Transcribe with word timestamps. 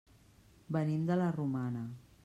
Venim 0.77 1.05
de 1.11 1.19
la 1.21 1.31
Romana. 1.37 1.87